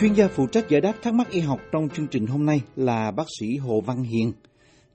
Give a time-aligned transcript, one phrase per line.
[0.00, 2.60] Chuyên gia phụ trách giải đáp thắc mắc y học trong chương trình hôm nay
[2.76, 4.32] là bác sĩ Hồ Văn Hiền,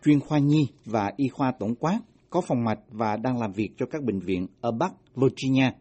[0.05, 3.69] chuyên khoa nhi và y khoa tổng quát, có phòng mạch và đang làm việc
[3.77, 5.71] cho các bệnh viện ở Bắc Virginia.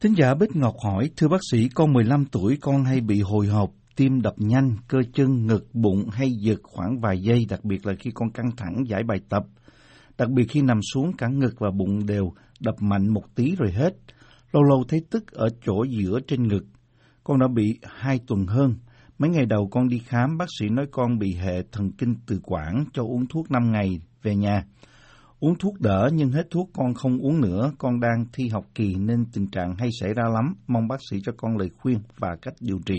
[0.00, 3.46] Thính giả Bích Ngọc hỏi, thưa bác sĩ, con 15 tuổi con hay bị hồi
[3.46, 7.86] hộp, tim đập nhanh, cơ chân, ngực, bụng hay giật khoảng vài giây, đặc biệt
[7.86, 9.42] là khi con căng thẳng giải bài tập.
[10.18, 13.72] Đặc biệt khi nằm xuống cả ngực và bụng đều đập mạnh một tí rồi
[13.72, 13.96] hết.
[14.52, 16.64] Lâu lâu thấy tức ở chỗ giữa trên ngực.
[17.24, 18.74] Con đã bị hai tuần hơn.
[19.18, 22.40] Mấy ngày đầu con đi khám, bác sĩ nói con bị hệ thần kinh tự
[22.44, 23.88] quản cho uống thuốc 5 ngày
[24.22, 24.62] về nhà.
[25.40, 28.94] Uống thuốc đỡ nhưng hết thuốc con không uống nữa, con đang thi học kỳ
[28.98, 30.54] nên tình trạng hay xảy ra lắm.
[30.68, 32.98] Mong bác sĩ cho con lời khuyên và cách điều trị.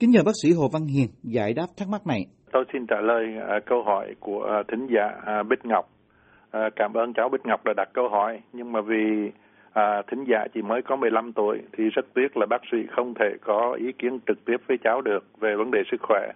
[0.00, 2.20] Kính nhờ bác sĩ Hồ Văn Hiền giải đáp thắc mắc này.
[2.52, 5.06] Tôi xin trả lời uh, câu hỏi của uh, thính giả
[5.40, 5.84] uh, Bích Ngọc.
[5.86, 9.30] Uh, cảm ơn cháu Bích Ngọc đã đặt câu hỏi, nhưng mà vì
[9.72, 13.14] à, thính giả chỉ mới có 15 tuổi thì rất tiếc là bác sĩ không
[13.14, 16.32] thể có ý kiến trực tiếp với cháu được về vấn đề sức khỏe.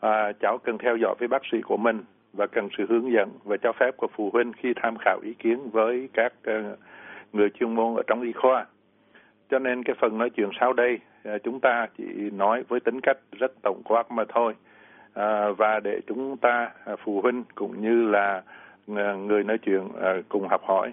[0.00, 2.00] À, cháu cần theo dõi với bác sĩ của mình
[2.32, 5.34] và cần sự hướng dẫn và cho phép của phụ huynh khi tham khảo ý
[5.34, 6.78] kiến với các uh,
[7.32, 8.66] người chuyên môn ở trong y khoa.
[9.50, 10.98] Cho nên cái phần nói chuyện sau đây
[11.34, 14.54] uh, chúng ta chỉ nói với tính cách rất tổng quát mà thôi.
[15.14, 18.42] À, và để chúng ta à, phụ huynh cũng như là
[18.96, 19.88] ờ, người nói chuyện
[20.28, 20.92] cùng học hỏi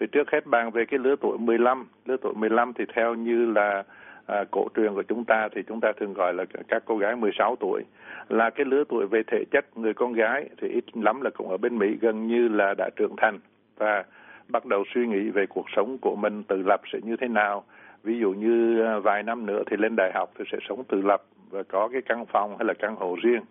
[0.00, 3.52] thì trước hết bàn về cái lứa tuổi 15, lứa tuổi 15 thì theo như
[3.52, 3.82] là
[4.26, 7.16] à, cổ truyền của chúng ta thì chúng ta thường gọi là các cô gái
[7.16, 7.82] 16 tuổi.
[8.28, 11.48] Là cái lứa tuổi về thể chất người con gái thì ít lắm là cũng
[11.48, 13.38] ở bên Mỹ gần như là đã trưởng thành.
[13.76, 14.04] Và
[14.48, 17.64] bắt đầu suy nghĩ về cuộc sống của mình tự lập sẽ như thế nào.
[18.02, 21.02] Ví dụ như à, vài năm nữa thì lên đại học thì sẽ sống tự
[21.02, 23.42] lập và có cái căn phòng hay là căn hộ riêng.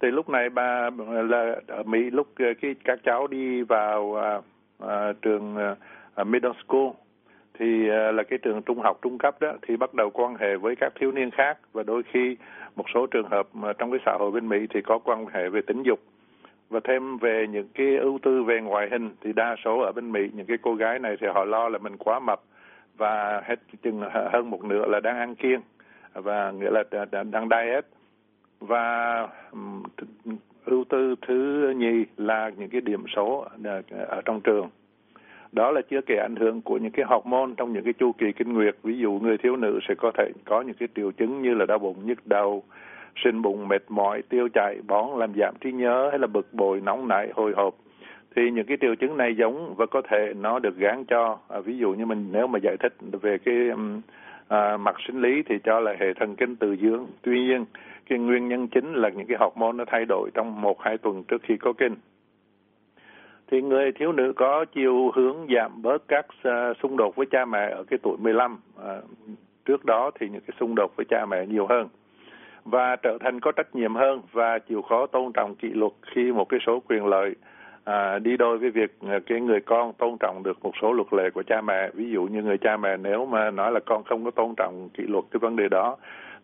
[0.00, 4.16] Thì lúc này bà à, là ở Mỹ lúc à, cái các cháu đi vào
[4.78, 5.76] à, trường à,
[6.14, 6.88] à, middle school.
[7.58, 10.56] Thì à, là cái trường trung học trung cấp đó thì bắt đầu quan hệ
[10.56, 11.58] với các thiếu niên khác.
[11.72, 12.36] Và đôi khi
[12.76, 15.48] một số trường hợp mà trong cái xã hội bên Mỹ thì có quan hệ
[15.48, 16.00] về tính dục.
[16.70, 20.12] Và thêm về những cái ưu tư về ngoại hình thì đa số ở bên
[20.12, 22.40] Mỹ những cái cô gái này thì họ lo là mình quá mập.
[22.96, 24.02] Và hết chừng
[24.32, 25.60] hơn một nửa là đang ăn kiêng.
[26.14, 26.82] Và nghĩa là
[27.24, 27.86] đang diet
[28.60, 29.28] và
[30.66, 34.68] ưu tư thứ nhì là những cái điểm số à, ở trong trường.
[35.52, 38.32] Đó là chưa kể ảnh hưởng của những cái hormone trong những cái chu kỳ
[38.32, 38.76] kinh nguyệt.
[38.82, 41.66] Ví dụ người thiếu nữ sẽ có thể có những cái triệu chứng như là
[41.66, 42.62] đau bụng nhức đầu
[43.24, 46.80] sinh bụng mệt mỏi tiêu chảy bón làm giảm trí nhớ hay là bực bội
[46.80, 47.74] nóng nảy hồi hộp.
[48.36, 51.38] Thì những cái triệu chứng này giống và có thể nó được gán cho.
[51.48, 53.54] À, ví dụ như mình nếu mà giải thích về cái
[54.48, 57.06] à, mặt sinh lý thì cho là hệ thần kinh từ dương.
[57.22, 57.64] tuy nhiên
[58.08, 61.24] cái nguyên nhân chính là những cái hormone nó thay đổi trong một hai tuần
[61.24, 61.94] trước khi có kinh.
[63.50, 67.44] Thì người thiếu nữ có chiều hướng giảm bớt các uh, xung đột với cha
[67.44, 69.00] mẹ ở cái tuổi 15 à,
[69.64, 71.88] trước đó thì những cái xung đột với cha mẹ nhiều hơn
[72.64, 76.32] và trở thành có trách nhiệm hơn và chịu khó tôn trọng kỷ luật khi
[76.32, 77.34] một cái số quyền lợi
[77.84, 81.12] à, đi đôi với việc à, cái người con tôn trọng được một số luật
[81.12, 81.90] lệ của cha mẹ.
[81.94, 84.88] Ví dụ như người cha mẹ nếu mà nói là con không có tôn trọng
[84.88, 85.96] kỷ luật cái vấn đề đó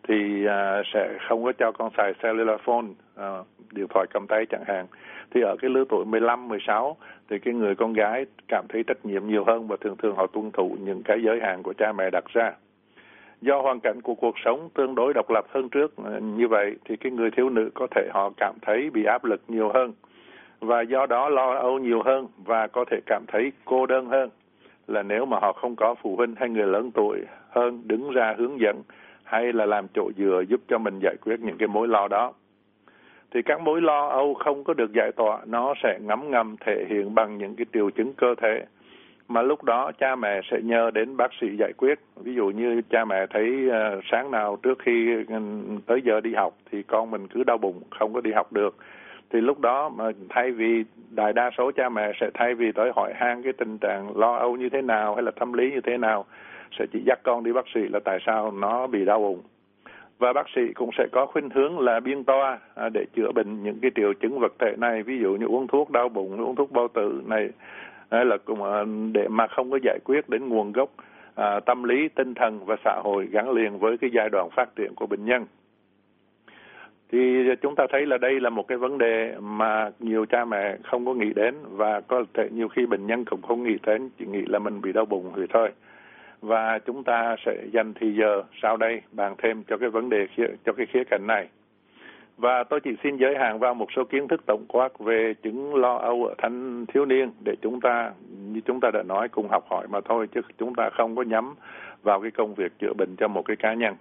[0.07, 3.37] thì à, sẽ không có cho con xài cellular phone à,
[3.71, 4.85] điện thoại cầm tay chẳng hạn.
[5.31, 6.97] Thì ở cái lứa tuổi 15, 16
[7.29, 10.27] thì cái người con gái cảm thấy trách nhiệm nhiều hơn và thường thường họ
[10.27, 12.51] tuân thủ những cái giới hạn của cha mẹ đặt ra.
[13.41, 16.75] Do hoàn cảnh của cuộc sống tương đối độc lập hơn trước à, như vậy
[16.85, 19.93] thì cái người thiếu nữ có thể họ cảm thấy bị áp lực nhiều hơn
[20.59, 24.29] và do đó lo âu nhiều hơn và có thể cảm thấy cô đơn hơn.
[24.87, 28.35] Là nếu mà họ không có phụ huynh hay người lớn tuổi hơn đứng ra
[28.37, 28.81] hướng dẫn
[29.33, 32.33] hay là làm chỗ dựa giúp cho mình giải quyết những cái mối lo đó.
[33.33, 36.85] Thì các mối lo âu không có được giải tỏa nó sẽ ngấm ngầm thể
[36.89, 38.65] hiện bằng những cái triệu chứng cơ thể.
[39.27, 41.99] Mà lúc đó cha mẹ sẽ nhờ đến bác sĩ giải quyết.
[42.15, 45.35] Ví dụ như cha mẹ thấy uh, sáng nào trước khi ừ,
[45.85, 48.75] tới giờ đi học thì con mình cứ đau bụng không có đi học được.
[49.29, 52.91] Thì lúc đó mà thay vì đại đa số cha mẹ sẽ thay vì tới
[52.95, 55.81] hỏi han cái tình trạng lo âu như thế nào hay là tâm lý như
[55.81, 56.25] thế nào
[56.79, 59.41] sẽ chỉ dắt con đi bác sĩ là tại sao nó bị đau bụng.
[60.19, 63.63] Và bác sĩ cũng sẽ có khuynh hướng là biên toa à, để chữa bệnh
[63.63, 66.55] những cái triệu chứng vật thể này ví dụ như uống thuốc đau bụng uống
[66.55, 67.49] thuốc bao tử này
[68.09, 70.89] à, là cũng à, để mà không có giải quyết đến nguồn gốc
[71.35, 74.75] à, tâm lý tinh thần và xã hội gắn liền với cái giai đoạn phát
[74.75, 75.45] triển của bệnh nhân.
[77.11, 80.77] Thì chúng ta thấy là đây là một cái vấn đề mà nhiều cha mẹ
[80.83, 84.09] không có nghĩ đến và có thể nhiều khi bệnh nhân cũng không nghĩ đến
[84.19, 85.69] chỉ nghĩ là mình bị đau bụng thì thôi
[86.43, 90.27] và chúng ta sẽ dành thì giờ sau đây bàn thêm cho cái vấn đề
[90.65, 91.47] cho cái khía cạnh này.
[92.37, 95.75] Và tôi chỉ xin giới hạn vào một số kiến thức tổng quát về chứng
[95.75, 98.11] lo âu ở thanh thiếu niên để chúng ta,
[98.53, 101.21] như chúng ta đã nói, cùng học hỏi mà thôi, chứ chúng ta không có
[101.21, 101.55] nhắm
[102.03, 103.95] vào cái công việc chữa bệnh cho một cái cá nhân.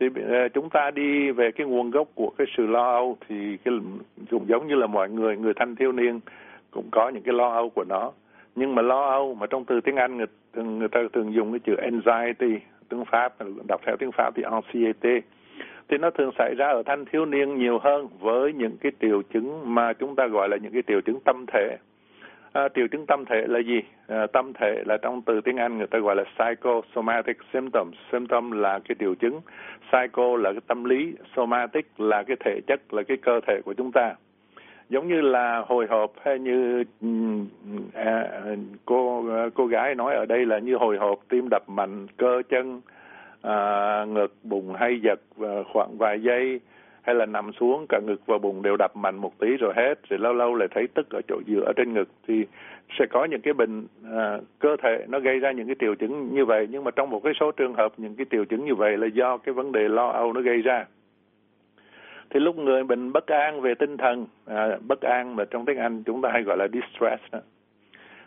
[0.00, 3.56] Thì ờ, chúng ta đi về cái nguồn gốc của cái sự lo âu thì
[3.64, 3.74] cái,
[4.30, 6.20] cũng giống như là mọi người người thanh thiếu niên
[6.70, 8.12] cũng có những cái lo âu của nó
[8.60, 11.58] nhưng mà lo âu mà trong từ tiếng Anh người, người ta thường dùng cái
[11.58, 13.32] chữ anxiety tiếng Pháp
[13.68, 15.20] đọc theo tiếng Pháp thì anxiety
[15.88, 19.22] thì nó thường xảy ra ở thanh thiếu niên nhiều hơn với những cái triệu
[19.22, 21.76] chứng mà chúng ta gọi là những cái triệu chứng tâm thể
[22.52, 23.80] À, triệu chứng tâm thể là gì?
[24.08, 27.94] À, tâm thể là trong từ tiếng Anh người ta gọi là psychosomatic symptoms.
[28.12, 29.40] Symptom là cái triệu chứng,
[29.90, 33.74] psycho là cái tâm lý, somatic là cái thể chất, là cái cơ thể của
[33.74, 34.14] chúng ta.
[34.90, 37.08] Giống như là hồi hộp hay như ừ,
[37.94, 38.28] à,
[38.84, 42.42] cô à, cô gái nói ở đây là như hồi hộp, tim đập mạnh, cơ
[42.48, 42.80] chân,
[43.42, 46.60] à, ngực, bụng hay giật à, khoảng vài giây,
[47.02, 49.94] hay là nằm xuống cả ngực và bụng đều đập mạnh một tí rồi hết.
[50.08, 52.46] Rồi lâu lâu lại thấy tức ở chỗ giữa trên ngực thì
[52.98, 56.34] sẽ có những cái bệnh à, cơ thể nó gây ra những cái triệu chứng
[56.34, 56.68] như vậy.
[56.70, 59.06] Nhưng mà trong một cái số trường hợp những cái triệu chứng như vậy là
[59.06, 60.86] do cái vấn đề lo âu nó gây ra
[62.30, 65.78] thì lúc người bệnh bất an về tinh thần à, bất an mà trong tiếng
[65.78, 67.38] Anh chúng ta hay gọi là distress đó.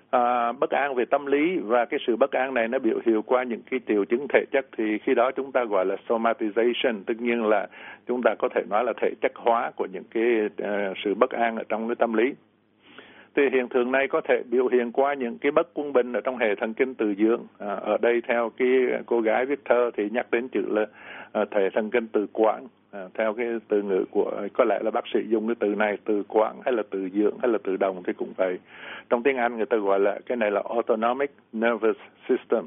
[0.10, 3.22] À, bất an về tâm lý và cái sự bất an này nó biểu hiện
[3.22, 7.04] qua những cái triệu chứng thể chất thì khi đó chúng ta gọi là somatization
[7.06, 7.68] tất nhiên là
[8.08, 11.30] chúng ta có thể nói là thể chất hóa của những cái uh, sự bất
[11.30, 12.34] an ở trong cái tâm lý.
[13.36, 16.22] Thì hiện tượng này có thể biểu hiện qua những cái bất quân bình ở
[16.22, 17.42] trong hệ thần kinh từ dưỡng.
[17.60, 18.70] À, ở đây theo cái
[19.06, 20.86] cô gái viết thơ thì nhắc đến chữ là
[21.42, 24.92] uh, thể thần kinh từ quãng à, theo cái từ ngữ của có lẽ là
[24.92, 27.78] bác sĩ dùng cái từ này từ quãng hay là từ dưỡng hay là từ
[27.78, 28.60] đồng thì cũng vậy.
[29.10, 31.98] Trong tiếng Anh người ta gọi là cái này là autonomic nervous
[32.30, 32.66] system.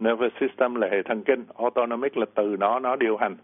[0.00, 3.36] Nervous system là hệ thần kinh autonomic là từ nó nó điều hành.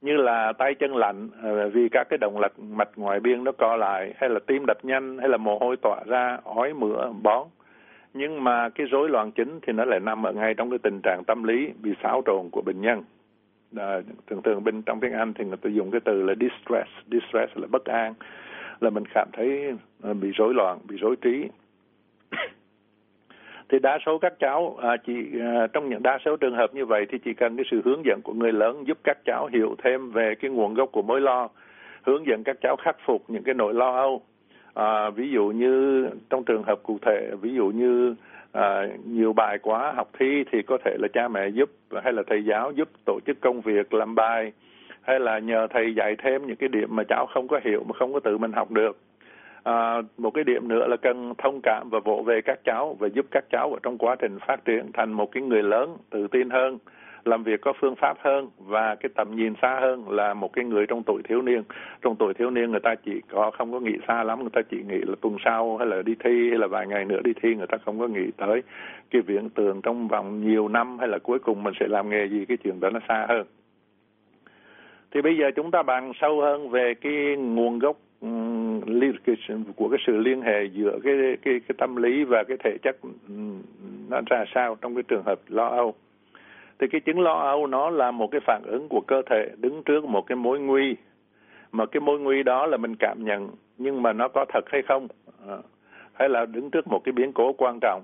[0.00, 3.52] Như là tay chân lạnh à, vì các cái động lực mạch ngoại biên nó
[3.52, 7.12] co lại hay là tim đập nhanh hay là mồ hôi tỏa ra ói mửa
[7.22, 7.48] bón.
[8.14, 11.00] Nhưng mà cái rối loạn chính thì nó lại nằm ở ngay trong cái tình
[11.02, 13.02] trạng tâm lý bị xáo trộn của bệnh nhân
[13.76, 16.90] à, thường thường bên trong tiếng Anh thì người ta dùng cái từ là distress.
[17.10, 18.14] Distress là bất an.
[18.80, 19.72] Là mình cảm thấy
[20.02, 21.48] ờ, bị rối loạn bị rối trí.
[23.68, 26.86] Thì đa số các cháu à, chỉ à, trong những đa số trường hợp như
[26.86, 29.74] vậy thì chỉ cần cái sự hướng dẫn của người lớn giúp các cháu hiểu
[29.84, 31.48] thêm về cái nguồn gốc của mối lo
[32.02, 34.22] hướng dẫn các cháu khắc phục những cái nỗi lo âu.
[34.74, 38.14] À, ví dụ như trong trường hợp cụ thể ví dụ như
[38.52, 41.70] à, nhiều bài quá học thi thì có thể là cha mẹ giúp
[42.02, 44.52] hay là thầy giáo giúp tổ chức công việc làm bài
[45.02, 47.92] hay là nhờ thầy dạy thêm những cái điểm mà cháu không có hiểu mà
[47.98, 48.98] không có tự mình học được.
[49.62, 53.08] À, một cái điểm nữa là cần thông cảm và vỗ về các cháu và
[53.08, 56.26] giúp các cháu ở trong quá trình phát triển thành một cái người lớn tự
[56.26, 56.78] tin hơn
[57.24, 60.64] làm việc có phương pháp hơn và cái tầm nhìn xa hơn là một cái
[60.64, 61.62] người trong tuổi thiếu niên.
[62.02, 64.60] Trong tuổi thiếu niên người ta chỉ có, không có nghĩ xa lắm, người ta
[64.70, 67.32] chỉ nghĩ là tuần sau hay là đi thi hay là vài ngày nữa đi
[67.42, 68.62] thi, người ta không có nghĩ tới
[69.10, 72.28] cái viễn tường trong vòng nhiều năm hay là cuối cùng mình sẽ làm nghề
[72.28, 73.46] gì, cái chuyện đó nó xa hơn.
[75.10, 77.96] Thì bây giờ chúng ta bàn sâu hơn về cái nguồn gốc
[79.76, 82.96] của cái sự liên hệ giữa cái cái cái tâm lý và cái thể chất
[84.08, 85.94] nó ra sao trong cái trường hợp lo âu
[86.82, 89.82] thì cái chứng lo âu nó là một cái phản ứng của cơ thể đứng
[89.82, 90.96] trước một cái mối nguy.
[91.72, 94.82] Mà cái mối nguy đó là mình cảm nhận nhưng mà nó có thật hay
[94.82, 95.08] không?
[95.48, 95.56] À,
[96.12, 98.02] hay là đứng trước một cái biến cố quan trọng?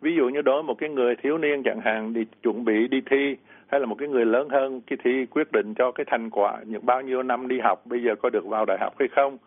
[0.00, 2.88] Ví dụ như đối với một cái người thiếu niên chẳng hạn đi chuẩn bị
[2.88, 6.04] đi thi hay là một cái người lớn hơn cái thi quyết định cho cái
[6.10, 8.94] thành quả những bao nhiêu năm đi học bây giờ có được vào đại học
[8.98, 9.38] hay không?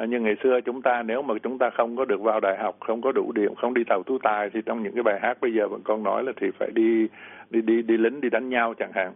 [0.00, 2.56] À, nhưng ngày xưa chúng ta nếu mà chúng ta không có được vào đại
[2.58, 5.18] học không có đủ điểm không đi tàu tú tài thì trong những cái bài
[5.22, 7.08] hát bây giờ vẫn còn nói là thì phải đi
[7.50, 9.12] đi đi đi lính đi đánh nhau chẳng hạn.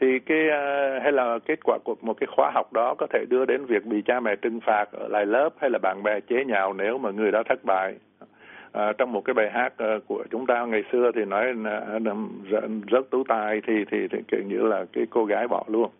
[0.00, 3.24] Thì cái à, hay là kết quả của một cái khóa học đó có thể
[3.28, 6.20] đưa đến việc bị cha mẹ trừng phạt ở lại lớp hay là bạn bè
[6.20, 7.94] chế nhạo nếu mà người đó thất bại.
[8.72, 11.54] À, trong một cái bài hát uh, của chúng ta ngày xưa thì nói
[12.06, 15.90] uh, rất tú tài thì thì, thì kiểu như là cái cô gái bỏ luôn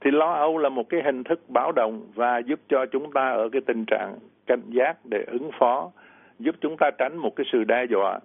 [0.00, 3.30] thì lo âu là một cái hình thức báo động và giúp cho chúng ta
[3.30, 5.90] ở cái tình trạng cảnh giác để ứng phó
[6.38, 8.18] giúp chúng ta tránh một cái sự đe dọa.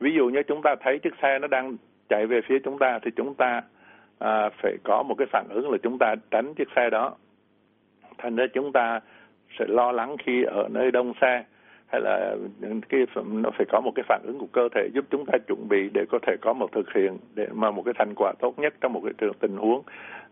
[0.00, 1.76] Ví dụ như chúng ta thấy chiếc xe nó đang
[2.08, 3.62] chạy về phía chúng ta thì chúng ta
[4.18, 7.14] à, phải có một cái phản ứng là chúng ta tránh chiếc xe đó.
[8.18, 9.00] Thành ra chúng ta
[9.58, 11.44] sẽ lo lắng khi ở nơi đông xe
[11.94, 12.36] hay là
[12.88, 15.68] cái nó phải có một cái phản ứng của cơ thể giúp chúng ta chuẩn
[15.68, 18.58] bị để có thể có một thực hiện để mà một cái thành quả tốt
[18.58, 19.82] nhất trong một cái trường tình huống.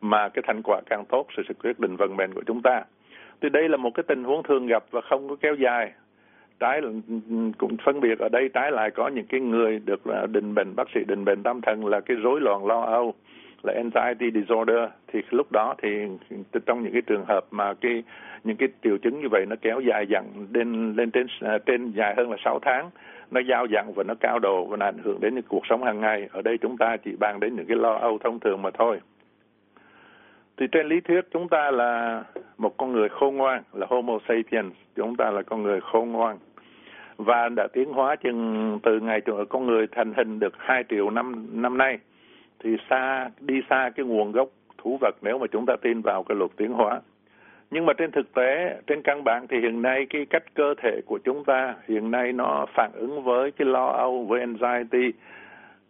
[0.00, 2.85] Mà cái thành quả càng tốt sẽ, sẽ quyết định vận mệnh của chúng ta.
[3.40, 5.92] Thì đây là một cái tình huống thường gặp và không có kéo dài.
[6.61, 6.81] Trái
[7.59, 10.88] cũng phân biệt ở đây trái lại có những cái người được định bệnh bác
[10.95, 13.14] sĩ định bệnh tâm thần là cái rối loạn lo âu
[13.62, 15.88] là anxiety disorder, thì lúc đó thì
[16.66, 18.02] trong những cái trường hợp mà cái,
[18.45, 21.90] những cái triệu chứng như vậy nó kéo dài dần lên lên trên à, trên
[21.90, 22.90] dài hơn là 6 tháng,
[23.31, 25.85] nó giao dặn và nó cao độ và nó ảnh hưởng đến những cuộc sống
[25.85, 26.28] hàng ngày.
[26.33, 29.00] Ở đây chúng ta chỉ bàn đến những cái lo âu thông thường mà thôi.
[30.57, 32.23] Thì trên lý thuyết chúng ta là
[32.59, 36.38] một con người khôn ngoan, là Homo sapiens, chúng ta là con người khôn ngoan.
[37.16, 41.47] Và đã tiến hóa chừng từ ngày con người thành hình được 2 triệu năm
[41.52, 41.99] năm nay
[42.62, 46.23] thì xa đi xa cái nguồn gốc thú vật nếu mà chúng ta tin vào
[46.23, 47.00] cái luật tiến hóa.
[47.71, 51.00] Nhưng mà trên thực tế trên căn bản thì hiện nay cái cách cơ thể
[51.07, 55.12] của chúng ta hiện nay nó phản ứng với cái lo âu với anxiety.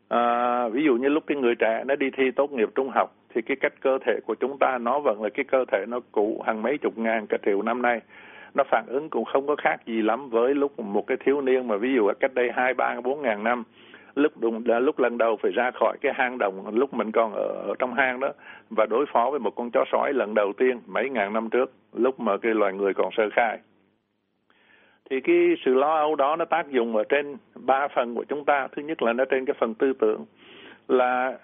[0.09, 3.15] À, ví dụ như lúc cái người trẻ nó đi thi tốt nghiệp trung học
[3.35, 6.01] thì cái cách cơ thể của chúng ta nó vẫn là cái cơ thể nó
[6.13, 8.01] cũ hàng mấy chục ngàn cả triệu năm nay.
[8.55, 11.69] Nó phản ứng cũng không có khác gì lắm với lúc một cái thiếu niên
[11.69, 13.65] mà ví dụ cách đây hai ba bốn ngàn năm
[14.15, 17.47] lúc đụng lúc lần đầu phải ra khỏi cái hang động lúc mình còn ở,
[17.69, 18.29] ở trong hang đó
[18.71, 21.73] và đối phó với một con chó sói lần đầu tiên mấy ngàn năm trước
[21.93, 23.59] lúc mà cái loài người còn sơ khai.
[25.11, 28.45] Thì cái sự lo âu đó nó tác dụng ở trên ba phần của chúng
[28.45, 28.69] ta.
[28.77, 30.25] Thứ nhất là nó trên cái phần tư tưởng
[30.89, 31.39] là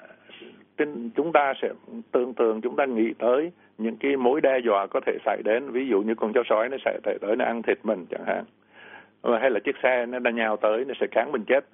[0.76, 1.68] trên chúng ta sẽ
[2.12, 5.70] tưởng tượng chúng ta nghĩ tới những cái mối đe dọa có thể xảy đến.
[5.70, 8.44] Ví dụ như con chó sói nó sẽ tới nó ăn thịt mình chẳng hạn.
[9.40, 11.64] Hay là chiếc xe nó đã nhào tới nó sẽ cán mình chết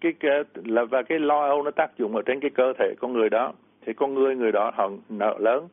[0.00, 2.94] cái, cái là và cái lo âu nó tác dụng ở trên cái cơ thể
[3.00, 3.52] con người đó.
[3.86, 5.68] Thì con người người đó họ nợ lớn.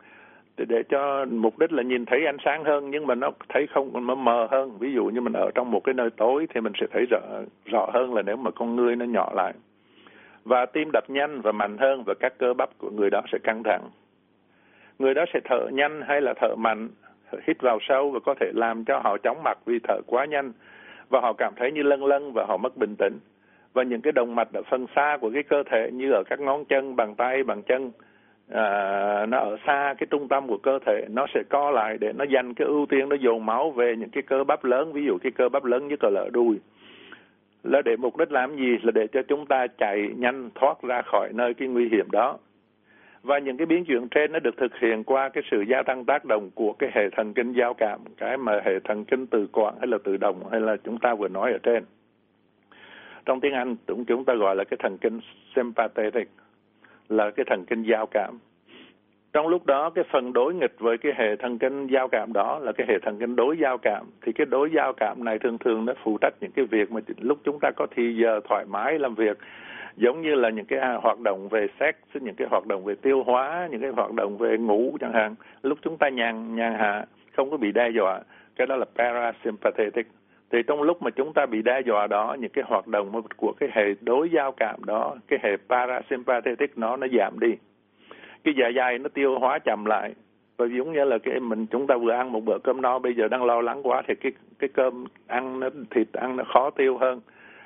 [0.58, 3.68] Để, để cho mục đích là nhìn thấy ánh sáng hơn nhưng mà nó thấy
[3.68, 4.78] không nó mờ hơn.
[4.80, 7.20] Ví dụ như mình ở trong một cái nơi tối thì mình sẽ thấy rõ
[7.66, 9.54] rõ hơn là nếu mà con người nó nhỏ lại.
[10.46, 13.38] Và tim đập nhanh và mạnh hơn và các cơ bắp của người đó sẽ
[13.44, 13.82] căng thẳng.
[15.00, 16.90] Người đó sẽ thở nhanh hay là thở mạnh
[17.48, 20.52] hít vào sâu và có thể làm cho họ chóng mặt vì thở quá nhanh.
[21.10, 23.20] Và họ cảm thấy như lân lân và họ mất bình tĩnh
[23.76, 26.40] và những cái động mạch ở phần xa của cái cơ thể như ở các
[26.40, 27.92] ngón chân, bàn tay, bàn chân
[28.50, 32.14] à, nó ở xa cái trung tâm của cơ thể nó sẽ co lại để
[32.14, 35.06] nó dành cái ưu tiên nó dồn máu về những cái cơ bắp lớn ví
[35.06, 36.60] dụ cái cơ bắp lớn như cờ lỡ đùi.
[37.64, 38.78] Là để mục đích làm gì?
[38.84, 42.38] Là để cho chúng ta chạy nhanh thoát ra khỏi nơi cái nguy hiểm đó.
[43.24, 46.06] Và những cái biến chuyển trên nó được thực hiện qua cái sự gia tăng
[46.06, 49.48] tác động của cái hệ thần kinh giao cảm cái mà hệ thần kinh từ
[49.52, 51.84] quản hay là tự động hay là chúng ta vừa nói ở trên
[53.26, 55.20] trong tiếng Anh cũng chúng ta gọi là cái thần kinh
[55.56, 56.30] sympathetic,
[57.10, 58.40] là cái thần kinh giao cảm.
[59.34, 62.60] Trong lúc đó, cái phần đối nghịch với cái hệ thần kinh giao cảm đó
[62.60, 64.06] là cái hệ thần kinh đối giao cảm.
[64.22, 67.02] Thì cái đối giao cảm này thường thường nó phụ trách những cái việc mà
[67.20, 69.38] lúc chúng ta có thì giờ thoải mái làm việc,
[69.96, 72.96] giống như là những cái à, hoạt động về sex, những cái hoạt động về
[72.96, 75.36] tiêu hóa, những cái hoạt động về ngủ chẳng hạn.
[75.64, 77.06] Lúc chúng ta nhàn nhàn hạ,
[77.36, 78.20] không có bị đe dọa,
[78.56, 80.08] cái đó là parasympathetic
[80.52, 83.54] thì trong lúc mà chúng ta bị đe dọa đó, những cái hoạt động của
[83.60, 87.56] cái hệ đối giao cảm đó, cái hệ parasympathetic nó nó giảm đi.
[88.44, 90.14] Cái dạ dày nó tiêu hóa chậm lại.
[90.58, 93.14] Và giống như là cái mình, chúng ta vừa ăn một bữa cơm no, bây
[93.14, 96.70] giờ đang lo lắng quá thì cái cái cơm ăn nó, thịt ăn nó khó
[96.70, 97.22] tiêu hơn.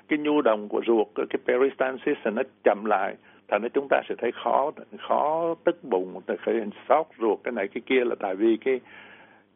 [0.08, 3.16] Cái nhu động của ruột, cái peristalsis nó chậm lại,
[3.48, 4.72] thành ra chúng ta sẽ thấy khó
[5.08, 6.56] khó tức bụng, phải
[6.90, 8.80] sót ruột cái này cái kia là tại vì cái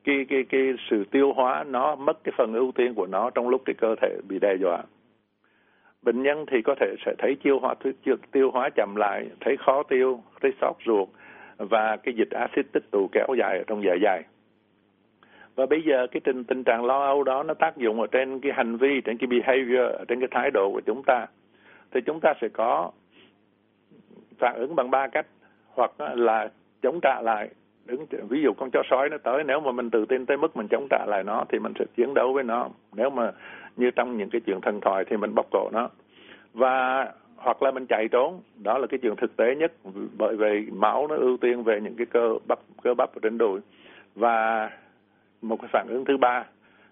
[0.03, 3.50] cái cái cái sự tiêu hóa nó mất cái phần ưu tiên của nó trong
[3.50, 4.83] lúc cái cơ thể bị đe dọa.
[6.01, 7.75] Bệnh nhân thì có thể sẽ thấy tiêu hóa
[8.31, 11.10] tiêu hóa chậm lại, thấy khó tiêu, thấy sót ruột
[11.57, 14.24] và cái dịch axit tích tụ kéo dài ở trong dạ dày
[15.55, 18.39] và bây giờ cái tình tình trạng lo âu đó nó tác dụng ở trên
[18.39, 21.27] cái hành vi, trên cái behavior, trên cái thái độ của chúng ta.
[21.91, 22.91] Thì chúng ta sẽ có
[24.38, 25.27] phản ứng bằng ba cách,
[25.67, 26.50] hoặc là
[26.81, 27.50] chống trả lại
[27.85, 30.57] đứng ví dụ con chó sói nó tới nếu mà mình tự tin tới mức
[30.57, 32.69] mình chống trả lại nó thì mình sẽ chiến đấu với nó.
[32.95, 33.31] Nếu mà
[33.77, 35.89] như trong những cái chuyện thần thoại thì mình bóc cổ nó.
[36.53, 39.71] Và hoặc là mình chạy trốn đó là cái chuyện thực tế nhất
[40.17, 43.37] bởi vì máu nó ưu tiên về những cái cơ bắp cơ bắp ở trên
[43.37, 43.59] đùi.
[44.15, 44.69] Và
[45.41, 46.45] một cái phản ứng thứ ba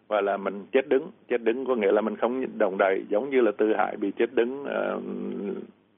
[0.08, 1.12] và là mình chết đứng.
[1.28, 4.12] Chết đứng có nghĩa là mình không đồng đầy giống như là tư hại bị
[4.12, 5.04] chết đứng uh,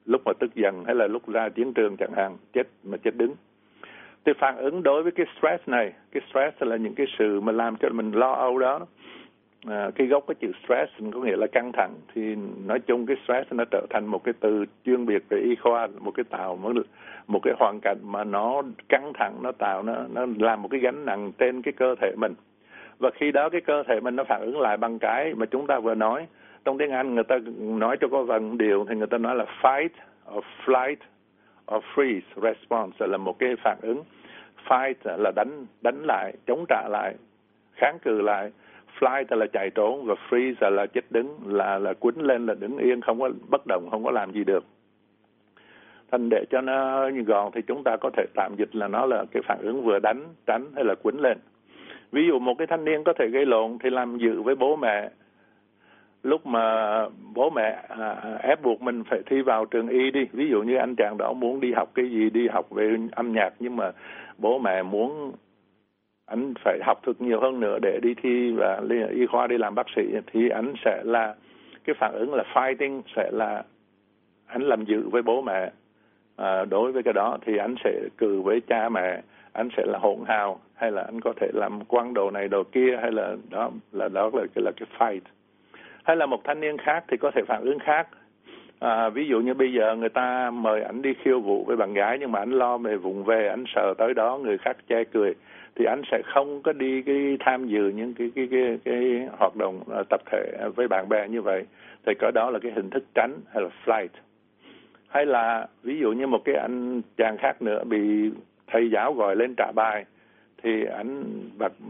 [0.06, 2.36] lúc mà tức giận hay là lúc ra chiến trường chẳng hạn.
[2.52, 3.34] Chết mà chết đứng
[4.26, 7.52] thì phản ứng đối với cái stress này cái stress là những cái sự mà
[7.52, 8.80] làm cho mình lo âu đó.
[9.68, 11.94] À, cái gốc cái chữ stress có nghĩa là căng thẳng.
[12.14, 15.54] Thì nói chung cái stress nó trở thành một cái từ chuyên biệt về y
[15.54, 16.72] khoa một cái tạo một,
[17.26, 20.80] một cái hoàn cảnh mà nó căng thẳng nó tạo nó nó làm một cái
[20.80, 22.34] gánh nặng trên cái cơ thể mình.
[22.98, 25.66] Và khi đó cái cơ thể mình nó phản ứng lại bằng cái mà chúng
[25.66, 26.26] ta vừa nói.
[26.64, 29.46] Trong tiếng Anh người ta nói cho có vần điều thì người ta nói là
[29.62, 29.88] fight
[30.36, 30.96] or flight
[31.76, 34.02] or freeze response là một cái phản ứng
[34.68, 37.14] fight là đánh đánh lại chống trả lại
[37.74, 38.50] kháng cự lại.
[39.00, 42.78] Flight là chạy trốn và freeze là chết đứng là là quấn lên là đứng
[42.78, 44.64] yên không có bất động không có làm gì được.
[46.12, 49.24] Thành để cho nó gọn thì chúng ta có thể tạm dịch là nó là
[49.30, 51.38] cái phản ứng vừa đánh tránh hay là quấn lên.
[52.12, 54.76] Ví dụ một cái thanh niên có thể gây lộn thì làm dự với bố
[54.76, 55.10] mẹ.
[56.22, 56.98] Lúc mà
[57.34, 60.26] bố mẹ à, ép buộc mình phải thi vào trường y đi.
[60.32, 63.32] Ví dụ như anh chàng đó muốn đi học cái gì đi học về âm
[63.32, 63.92] nhạc nhưng mà
[64.38, 65.32] bố mẹ muốn
[66.26, 69.74] anh phải học thật nhiều hơn nữa để đi thi và y khoa đi làm
[69.74, 71.34] bác sĩ thì anh sẽ là
[71.84, 73.62] cái phản ứng là fighting sẽ là
[74.46, 75.70] anh làm dự với bố mẹ.
[76.36, 79.22] À, đối với cái đó thì anh sẽ cừ với cha mẹ
[79.52, 82.62] anh sẽ là hỗn hào hay là anh có thể làm quăng đồ này đồ
[82.64, 85.20] kia hay là đó là đó là cái là cái fight.
[86.04, 88.08] Hay là một thanh niên khác thì có thể phản ứng khác
[88.78, 91.94] à, ví dụ như bây giờ người ta mời anh đi khiêu vũ với bạn
[91.94, 95.04] gái nhưng mà anh lo về vùng về anh sợ tới đó người khác che
[95.04, 95.34] cười
[95.76, 99.56] thì anh sẽ không có đi cái tham dự những cái cái cái, cái hoạt
[99.56, 101.64] động à, tập thể với bạn bè như vậy.
[102.06, 104.08] Thì có đó là cái hình thức tránh hay là flight.
[105.08, 108.30] Hay là ví dụ như một cái anh chàng khác nữa bị
[108.66, 110.04] thầy giáo gọi lên trả bài
[110.62, 111.24] thì anh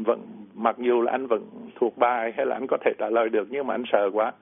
[0.05, 0.21] vẫn
[0.55, 1.43] mặc dù là anh vẫn
[1.75, 4.33] thuộc bài hay là anh có thể trả lời được nhưng mà anh sợ quá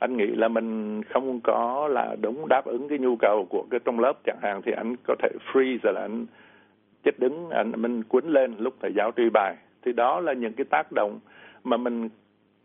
[0.00, 3.80] anh nghĩ là mình không có là đúng đáp ứng cái nhu cầu của cái
[3.84, 6.26] trong lớp chẳng hạn thì anh có thể freeze rồi là anh
[7.04, 9.56] chết đứng anh mình cuốn lên lúc thầy giáo truy bài.
[9.82, 11.20] Thì đó là những cái tác động
[11.64, 12.08] mà mình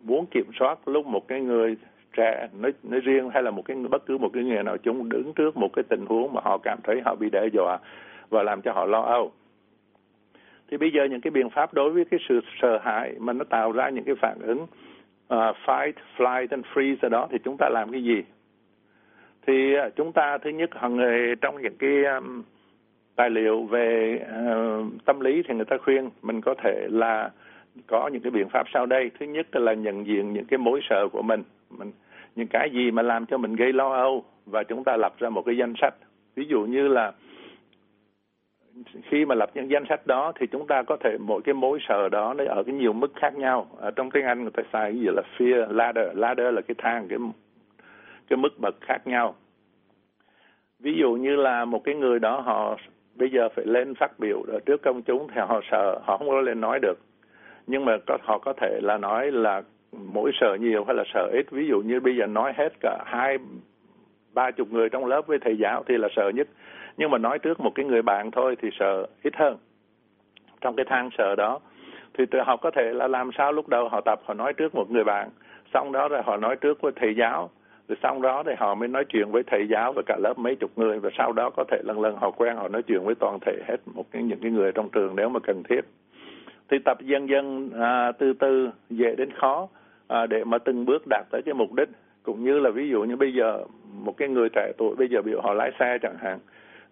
[0.04, 1.76] muốn kiểm soát lúc một cái người
[2.18, 5.10] trẻ nói, nói riêng hay là một cái bất cứ một cái người nào chúng
[5.10, 7.78] đứng trước một cái tình huống mà họ cảm thấy họ bị đe dọa
[8.30, 9.32] và làm cho họ lo âu.
[10.72, 13.46] Thì bây giờ những cái biện pháp đối với cái sự sợ hãi mà nó
[13.50, 14.66] tạo ra những cái phản ứng
[15.34, 18.24] uh, fight, flight and freeze ở đó thì chúng ta làm cái gì?
[19.48, 22.44] Thì uh, chúng ta thứ nhất hằng ngày trong những cái um,
[23.16, 27.32] tài liệu về uh, tâm lý thì người ta khuyên mình có thể là
[27.88, 29.12] có những cái biện pháp sau đây.
[29.20, 31.92] Thứ nhất là nhận diện những cái mối sợ của mình, mình
[32.36, 35.30] những cái gì mà làm cho mình gây lo âu và chúng ta lập ra
[35.30, 35.94] một cái danh sách.
[36.36, 37.12] Ví dụ như là
[39.04, 41.80] khi mà lập những danh sách đó thì chúng ta có thể mỗi cái mối
[41.88, 43.68] sợ đó nó ở cái nhiều mức khác nhau.
[43.78, 46.08] Ở trong tiếng Anh người ta xài cái gì là fear ladder.
[46.14, 47.20] Ladder là cái thang cái
[48.30, 49.36] cái mức bậc khác nhau.
[50.80, 52.78] Ví dụ như là một cái người đó họ
[53.16, 56.28] bây giờ phải lên phát biểu ở trước công chúng thì họ sợ họ không
[56.28, 57.00] có lên nói được.
[57.68, 59.62] Nhưng mà có, họ có thể là nói là
[59.92, 61.52] mỗi sợ nhiều hay là sợ ít.
[61.52, 63.38] Ví dụ như bây giờ nói hết cả hai
[64.34, 66.48] ba chục người trong lớp với thầy giáo thì là sợ nhất
[66.98, 69.58] nhưng mà nói trước một cái người bạn thôi thì sợ ít hơn.
[70.62, 71.60] Trong cái thang sợ đó
[72.18, 74.76] thì tự học có thể là làm sao lúc đầu họ tập họ nói trước
[74.76, 75.30] một người bạn
[75.74, 77.50] xong đó rồi họ nói trước với thầy giáo
[77.88, 80.56] rồi xong đó thì họ mới nói chuyện với thầy giáo và cả lớp mấy
[80.56, 83.16] chục người và sau đó có thể lần lần họ quen họ nói chuyện với
[83.16, 85.82] toàn thể hết một cái những cái người trong trường nếu mà cần thiết.
[86.70, 89.68] Thì tập dần dần à, từ từ dễ đến khó
[90.08, 91.90] à, để mà từng bước đạt tới cái mục đích.
[92.24, 95.22] Cũng như là ví dụ như bây giờ một cái người trẻ tuổi bây giờ
[95.22, 96.40] biểu họ lái xe chẳng hạn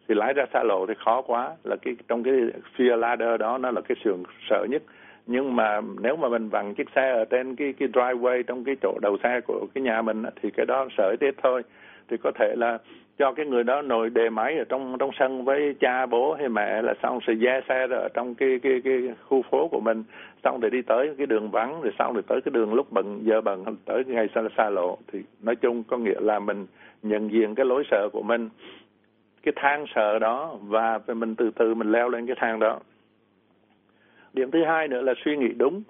[0.07, 1.51] thì lái ra xa lộ thì khó quá.
[1.63, 2.33] Là cái, trong cái
[2.77, 4.81] fear ladder đó, nó là cái sườn sợ nhất.
[5.27, 8.75] Nhưng mà nếu mà mình vặn chiếc xe ở trên cái cái driveway, trong cái
[8.81, 11.61] chỗ đầu xe của cái nhà mình thì cái đó sợ ít thôi.
[12.09, 12.77] Thì có thể là
[13.17, 16.49] cho cái người đó ngồi đề máy ở trong trong sân với cha, bố hay
[16.49, 20.03] mẹ là xong sẽ ra xe ở trong cái cái cái khu phố của mình.
[20.43, 23.19] Xong để đi tới cái đường vắng, rồi xong rồi tới cái đường lúc bận,
[23.23, 24.97] giờ bận, tới ngày xa xa lộ.
[25.11, 26.65] Thì nói chung có nghĩa là mình
[27.03, 28.49] nhận diện cái lối sợ của mình
[29.43, 32.79] cái thang sợ đó và mình từ từ mình leo lên cái thang đó.
[34.33, 35.83] Điểm thứ hai nữa là suy nghĩ đúng,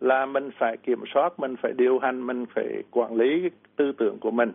[0.00, 3.92] là mình phải kiểm soát, mình phải điều hành, mình phải quản lý cái tư
[3.92, 4.52] tưởng của mình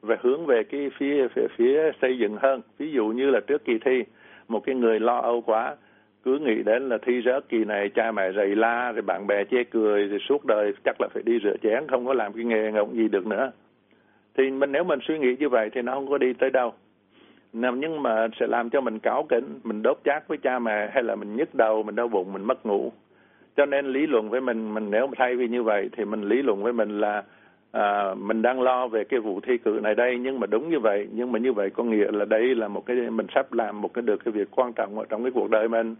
[0.00, 2.60] và hướng về cái phía phía phía xây dựng hơn.
[2.78, 4.04] Ví dụ như là trước kỳ thi,
[4.48, 5.76] một cái người lo âu quá,
[6.24, 9.44] cứ nghĩ đến là thi rớt kỳ này, cha mẹ rầy la, rồi bạn bè
[9.44, 12.44] chê cười, rồi suốt đời chắc là phải đi rửa chén, không có làm cái
[12.44, 13.50] nghề ngộng gì được nữa.
[14.36, 16.74] Thì mình, nếu mình suy nghĩ như vậy thì nó không có đi tới đâu
[17.52, 21.02] nhưng mà sẽ làm cho mình cáu kỉnh mình đốt chát với cha mẹ hay
[21.02, 22.92] là mình nhức đầu mình đau bụng mình mất ngủ.
[23.56, 26.42] Cho nên lý luận với mình mình nếu thay vì như vậy thì mình lý
[26.42, 27.22] luận với mình là
[27.72, 30.18] à, mình đang lo về cái vụ thi cử này đây.
[30.18, 32.86] Nhưng mà đúng như vậy nhưng mà như vậy có nghĩa là đây là một
[32.86, 35.50] cái mình sắp làm một cái được cái việc quan trọng ở trong cái cuộc
[35.50, 35.94] đời mình.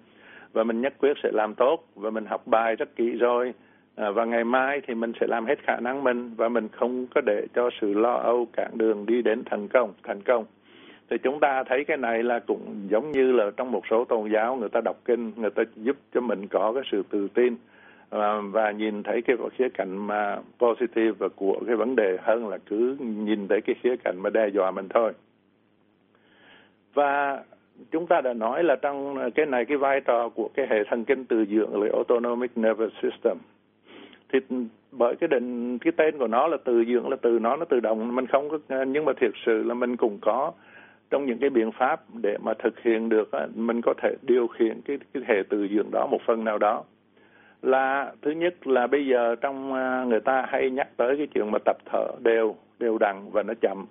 [0.52, 3.54] Và mình nhất quyết sẽ làm tốt và mình học bài rất kỹ rồi.
[3.96, 7.06] À, và ngày mai thì mình sẽ làm hết khả năng mình và mình không
[7.14, 10.44] có để cho sự lo âu cản đường đi đến thành công thành công
[11.10, 14.30] thì chúng ta thấy cái này là cũng giống như là trong một số tôn
[14.30, 17.56] giáo người ta đọc kinh người ta giúp cho mình có cái sự tự tin
[18.10, 22.48] và, và nhìn thấy cái khía cạnh mà positive và của cái vấn đề hơn
[22.48, 25.12] là cứ nhìn thấy cái khía cạnh mà đe dọa mình thôi.
[26.94, 27.42] Và
[27.90, 31.04] chúng ta đã nói là trong cái này cái vai trò của cái hệ thần
[31.04, 33.36] kinh từ dưỡng là autonomic nervous system.
[34.32, 34.38] Thì
[34.92, 37.80] bởi cái định cái tên của nó là từ dưỡng là từ nó nó tự
[37.80, 40.52] động mình không có nhưng mà thiệt sự là mình cũng có
[41.10, 44.80] trong những cái biện pháp để mà thực hiện được mình có thể điều khiển
[44.84, 46.84] cái cái hệ từ dưỡng đó một phần nào đó.
[47.62, 51.50] Là thứ nhất là bây giờ trong à, người ta hay nhắc tới cái chuyện
[51.50, 53.86] mà tập thở đều đều đặn và nó chậm.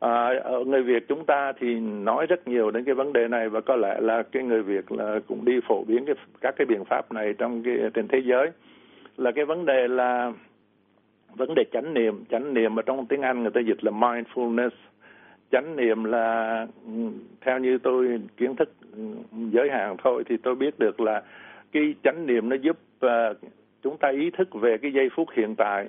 [0.00, 3.48] À, ở người Việt chúng ta thì nói rất nhiều đến cái vấn đề này
[3.48, 6.66] và có lẽ là cái người Việt là cũng đi phổ biến cái các cái
[6.66, 8.50] biện pháp này trong cái trên thế giới.
[9.16, 10.32] Là cái vấn đề là
[11.36, 12.24] vấn đề chánh niệm.
[12.30, 14.70] Chánh niệm mà trong tiếng Anh người ta dịch là mindfulness
[15.50, 16.92] chánh niệm là ừ,
[17.40, 19.02] theo như tôi kiến thức ừ,
[19.32, 21.22] giới hạn thôi thì tôi biết được là
[21.72, 23.36] cái chánh niệm nó giúp uh,
[23.82, 25.88] chúng ta ý thức về cái giây phút hiện tại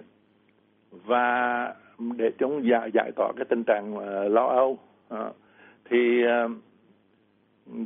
[0.89, 1.73] và
[2.17, 4.77] để chúng giải giải tỏa cái tình trạng uh, lo âu.
[5.13, 5.19] Uh,
[5.89, 6.51] thì uh,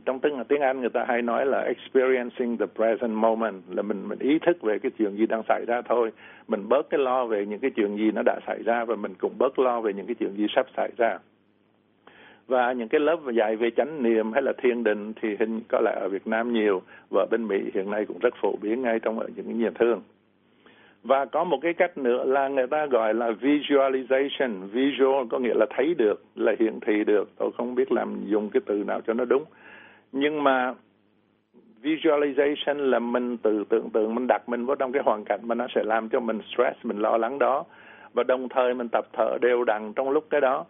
[0.06, 4.08] trong tiếng tiếng Anh người ta hay nói là experiencing the present moment là mình
[4.08, 6.12] mình ý thức về cái chuyện gì đang xảy ra thôi.
[6.48, 9.14] Mình bớt cái lo về những cái chuyện gì nó đã xảy ra và mình
[9.20, 11.18] cũng bớt lo về những cái chuyện gì sắp xảy ra
[12.50, 15.82] và những cái lớp dạy về chánh niệm hay là thiền định thì hình có
[15.86, 19.00] lẽ ở Việt Nam nhiều và bên Mỹ hiện nay cũng rất phổ biến ngay
[19.00, 20.02] trong ở những nhà thương
[21.04, 24.68] và có một cái cách nữa là người ta gọi là visualization.
[24.68, 27.30] Visual có nghĩa là thấy được, là hiển thị được.
[27.38, 29.44] Tôi không biết làm dùng cái từ nào cho nó đúng.
[30.12, 30.74] Nhưng mà
[31.84, 35.56] visualization là mình tự tưởng tượng, mình đặt mình vào trong cái hoàn cảnh mà
[35.56, 37.64] nó sẽ làm cho mình stress, mình lo lắng đó.
[38.14, 40.66] Và đồng thời mình tập thở đều đặn trong lúc cái đó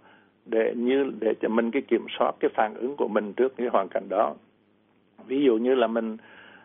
[0.49, 3.67] để như để cho mình cái kiểm soát cái phản ứng của mình trước cái
[3.67, 4.35] hoàn cảnh đó.
[5.27, 6.17] Ví dụ như là mình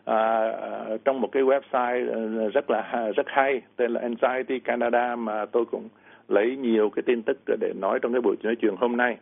[0.05, 5.17] à, à trong một cái website ờ, rất là rất hay tên là Anxiety Canada
[5.17, 5.89] mà tôi cũng
[6.29, 9.17] lấy nhiều cái tin tức để nói trong cái buổi nói chuyện hôm nay.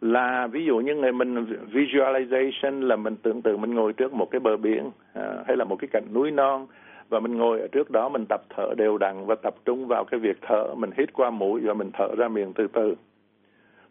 [0.00, 4.30] Là ví dụ như người mình visualization là mình tưởng tượng mình ngồi trước một
[4.30, 6.66] cái bờ biển à, hay là một cái cạnh núi non
[7.08, 10.04] và mình ngồi ở trước đó mình tập thở đều đặn và tập trung vào
[10.04, 12.94] cái việc thở mình hít qua mũi và mình thở ra miệng từ từ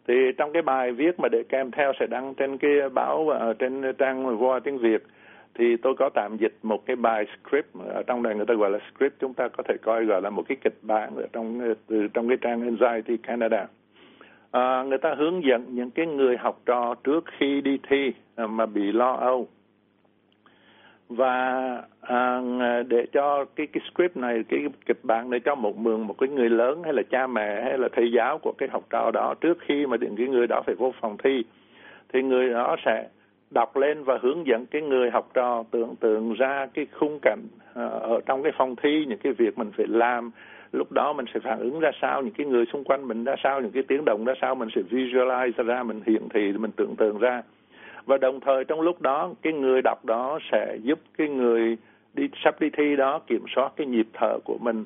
[0.08, 3.54] thì trong cái bài viết mà để kèm theo sẽ đăng trên cái báo và
[3.58, 5.02] trên trang voa tiếng việt
[5.54, 8.70] thì tôi có tạm dịch một cái bài script ở trong này người ta gọi
[8.70, 11.60] là script chúng ta có thể coi gọi là một cái kịch bản ở trong
[11.60, 13.66] ờ, từ trong cái trang Anxiety Canada.
[14.50, 18.66] À, người ta hướng dẫn những cái người học trò trước khi đi thi mà
[18.66, 19.48] bị lo âu
[21.16, 22.40] và à,
[22.88, 26.28] để cho cái cái script này cái kịch bản để cho một mượn một cái
[26.28, 29.34] người lớn hay là cha mẹ hay là thầy giáo của cái học trò đó
[29.40, 31.44] trước khi mà những cái người đó phải vô phòng thi
[32.12, 33.08] thì người đó sẽ
[33.50, 37.40] đọc lên và hướng dẫn cái người học trò tưởng tượng ra cái khung cảnh
[37.70, 40.30] uh, ở trong cái phòng thi những cái việc mình phải làm.
[40.72, 43.34] Lúc đó mình sẽ phản ứng ra sao những cái người xung quanh mình ra
[43.42, 46.70] sao những cái tiếng động ra sao mình sẽ visualize ra mình hiện thị mình
[46.76, 47.42] tưởng tượng ra
[48.06, 51.76] và đồng thời trong lúc đó, cái người đọc đó sẽ giúp cái người
[52.14, 54.84] đi, sắp đi thi đó kiểm soát cái nhịp thở của mình,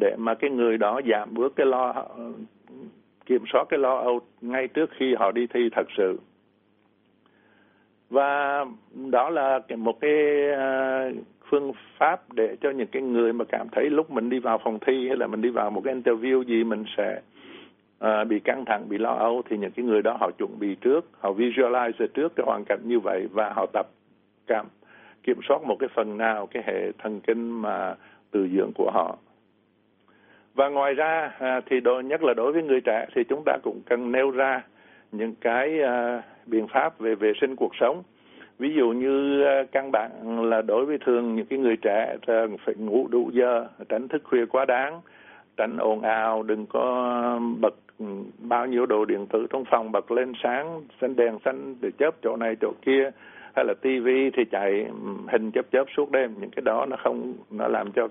[0.00, 2.32] để mà cái người đó giảm bớt cái lo ờ,
[3.26, 6.18] kiểm soát cái lo âu ngay trước khi họ đi thi thật sự.
[8.10, 8.64] Và
[9.10, 11.10] đó là một cái ờ,
[11.50, 14.78] phương pháp để cho những cái người mà cảm thấy lúc mình đi vào phòng
[14.86, 17.20] thi hay là mình đi vào một cái interview gì mình sẽ
[18.02, 20.74] à, bị căng thẳng bị lo âu thì những cái người đó họ chuẩn bị
[20.74, 23.86] trước họ visualize trước cái hoàn cảnh như vậy và họ tập
[24.46, 24.66] cảm
[25.22, 27.94] kiểm soát một cái phần nào cái hệ thần kinh mà
[28.30, 29.18] từ dưỡng của họ.
[30.54, 33.58] Và ngoài ra à, thì đối nhất là đối với người trẻ thì chúng ta
[33.62, 34.62] cũng cần nêu ra
[35.12, 38.02] những cái à, biện pháp về vệ sinh cuộc sống.
[38.58, 40.10] Ví dụ như à, căn bản
[40.50, 42.16] là đối với thường những cái người trẻ
[42.64, 45.00] phải ngủ đủ giờ tránh thức khuya quá đáng
[45.56, 47.74] tránh ồn ào, đừng có bật
[48.38, 52.14] bao nhiêu đồ điện tử trong phòng bật lên sáng, xanh đèn xanh để chớp
[52.22, 53.10] chỗ này chỗ kia,
[53.54, 54.86] hay là tivi thì chạy
[55.28, 56.34] hình chớp chớp suốt đêm.
[56.40, 58.08] Những cái đó nó không, nó làm cho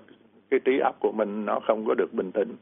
[0.50, 2.56] cái trí óc của mình nó không có được bình tĩnh.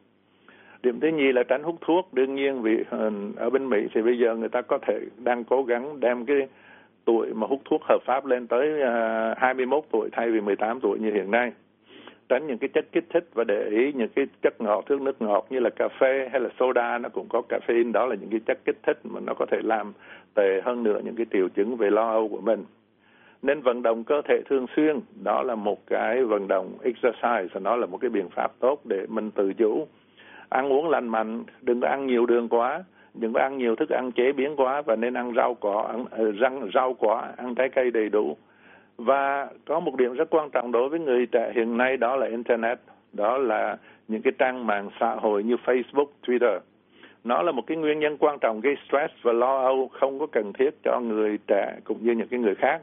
[0.83, 2.15] Điểm thứ nhì là tránh hút thuốc.
[2.15, 5.45] Đương nhiên vì ờ, ở bên mỹ thì bây giờ người ta có thể đang
[5.45, 6.49] cố gắng đem cái
[7.05, 10.99] tuổi mà hút thuốc hợp pháp lên tới ờ, 21 tuổi thay vì 18 tuổi
[10.99, 11.53] như hiện nay
[12.31, 15.23] tránh những cái chất kích thích và để ý những cái chất ngọt thức nước
[15.23, 17.93] ngọt như là cà phê hay là soda, nó cũng có caffeine.
[17.93, 19.93] Đó là những cái chất kích thích mà nó có thể làm
[20.35, 22.65] tệ hơn nữa những cái triệu chứng về lo âu của mình.
[23.43, 27.61] Nên vận động cơ thể thường xuyên, đó là một cái vận động exercise, và
[27.61, 29.87] nó là một cái biện pháp tốt để mình tự chủ.
[30.49, 33.91] Ăn uống lành mạnh, đừng có ăn nhiều đường quá, đừng có ăn nhiều thức
[33.91, 37.55] ăn chế biến quá, và nên ăn rau cỏ, ăn ờ, răng, rau quả ăn
[37.55, 38.37] trái cây đầy đủ
[39.05, 42.27] và có một điểm rất quan trọng đối với người trẻ hiện nay, đó là
[42.27, 42.79] internet,
[43.13, 43.77] đó là
[44.09, 46.59] những cái trang mạng xã hội như facebook, twitter.
[47.25, 50.27] Nó là một cái nguyên nhân quan trọng gây stress và lo âu không có
[50.27, 52.83] cần thiết cho người trẻ cũng như những cái người khác.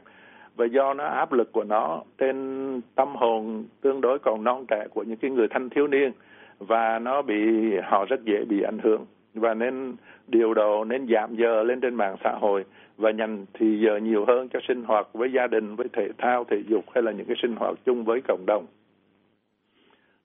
[0.56, 4.86] Và do nó áp lực của nó trên tâm hồn tương đối còn non trẻ
[4.94, 6.12] của những cái người thanh thiếu niên
[6.58, 7.36] và nó bị,
[7.84, 9.06] họ rất dễ bị ảnh hưởng.
[9.34, 9.96] Và nên
[10.28, 12.64] điều độ, nên giảm giờ lên trên mạng xã hội
[12.98, 16.44] và dành thì giờ nhiều hơn cho sinh hoạt với gia đình với thể thao
[16.44, 18.66] thể dục hay là những cái sinh hoạt chung với cộng đồng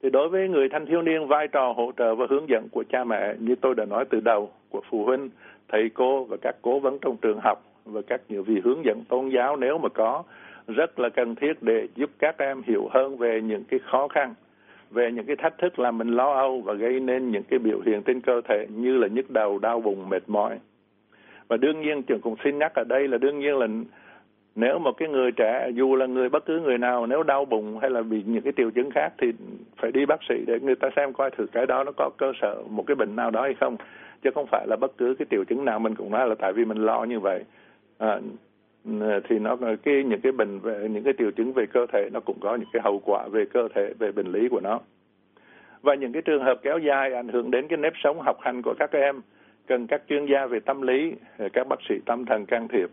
[0.03, 2.83] thì đối với người thanh thiếu niên vai trò hỗ trợ và hướng dẫn của
[2.89, 5.29] cha mẹ như tôi đã nói từ đầu của phụ huynh
[5.67, 9.03] thầy cô và các cố vấn trong trường học và các nhiều vị hướng dẫn
[9.09, 10.23] tôn giáo nếu mà có
[10.67, 14.33] rất là cần thiết để giúp các em hiểu hơn về những cái khó khăn
[14.93, 17.81] về những cái thách thức làm mình lo âu và gây nên những cái biểu
[17.86, 20.59] hiện trên cơ thể như là nhức đầu, đau bụng, mệt mỏi.
[21.47, 23.67] Và đương nhiên trường cũng xin nhắc ở đây là đương nhiên là
[24.56, 27.79] nếu một cái người trẻ dù là người bất cứ người nào nếu đau bụng
[27.82, 29.27] hay là bị những cái triệu chứng khác thì
[29.77, 32.32] phải đi bác sĩ để người ta xem coi thử cái đó nó có cơ
[32.41, 33.77] sở một cái bệnh nào đó hay không.
[34.23, 36.53] Chứ không phải là bất cứ cái triệu chứng nào mình cũng nói là tại
[36.53, 37.43] vì mình lo như vậy.
[37.97, 38.19] À,
[39.29, 42.19] thì nó cái những cái bệnh về những cái triệu chứng về cơ thể nó
[42.19, 44.79] cũng có những cái hậu quả về cơ thể về bệnh lý của nó.
[45.82, 48.62] Và những cái trường hợp kéo dài ảnh hưởng đến cái nếp sống học hành
[48.62, 49.21] của các em
[49.67, 51.13] cần các chuyên gia về tâm lý
[51.54, 52.89] các bác sĩ tâm thần can thiệp.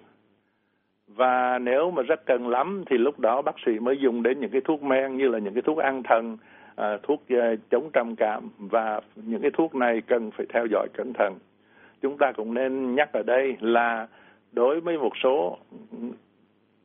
[1.07, 4.51] Và nếu mà rất cần lắm thì lúc đó bác sĩ mới dùng đến những
[4.51, 6.37] cái thuốc men như là những cái thuốc an thần
[6.77, 8.49] à, thuốc à, chống trầm cảm.
[8.59, 11.35] Và những cái thuốc này cần phải theo dõi cẩn thận.
[12.03, 14.09] Chúng ta cũng nên nhắc ở đây là
[14.53, 15.59] đối với một số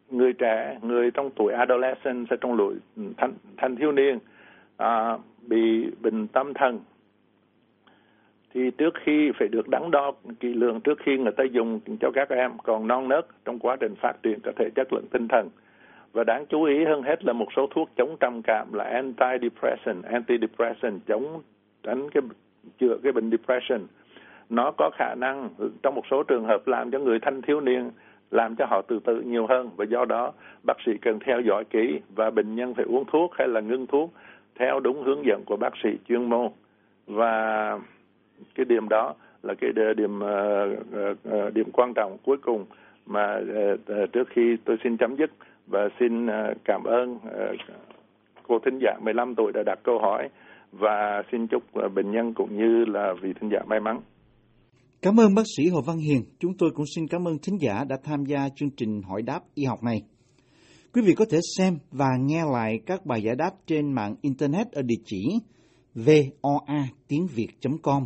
[0.09, 4.19] người trẻ người trong tuổi adolescent hay trong tuổi ừ, thanh, thanh thiếu niên
[4.77, 6.79] à, bị bệnh tâm thần
[8.55, 12.11] thì trước khi phải được đắn đo kỳ lượng trước khi người ta dùng cho
[12.13, 15.27] các em còn non nớt trong quá trình phát triển có thể chất lượng tinh
[15.27, 15.49] thần.
[16.13, 20.03] Và đáng chú ý hơn hết là một số thuốc chống trầm cảm là antidepressant.
[20.03, 21.41] Antidepressant chống
[21.83, 22.23] tránh cái,
[22.79, 23.81] chữa cái bệnh depression.
[24.49, 25.49] Nó có khả năng,
[25.83, 27.91] trong một số trường hợp làm cho người thanh thiếu niên,
[28.31, 29.69] làm cho họ từ tự nhiều hơn.
[29.75, 33.35] Và do đó, bác sĩ cần theo dõi kỹ và bệnh nhân phải uống thuốc
[33.35, 34.13] hay là ngưng thuốc
[34.59, 36.49] theo đúng hướng dẫn của bác sĩ chuyên môn.
[37.07, 37.79] Và
[38.55, 42.65] cái điểm đó là cái điểm ờ, ờ, ờ, điểm quan trọng cuối cùng
[43.05, 43.39] mà
[44.13, 45.31] trước khi tôi xin chấm dứt
[45.67, 46.27] và xin
[46.65, 47.17] cảm ơn
[48.47, 50.29] cô thính giả 15 tuổi đã đặt câu hỏi
[50.71, 51.63] và xin chúc
[51.95, 54.01] bệnh nhân cũng như là vị thính giả may mắn.
[55.01, 56.21] Cảm ơn bác sĩ Hồ Văn Hiền.
[56.39, 59.39] Chúng tôi cũng xin cảm ơn thính giả đã tham gia chương trình hỏi đáp
[59.55, 60.01] y học này.
[60.93, 64.71] Quý vị có thể xem và nghe lại các bài giải đáp trên mạng Internet
[64.71, 65.39] ở địa chỉ
[65.95, 68.05] voa tiếng việt.com.